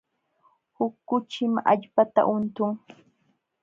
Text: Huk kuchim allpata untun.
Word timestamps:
Huk 0.75 0.93
kuchim 1.07 1.53
allpata 1.71 2.21
untun. 2.35 2.71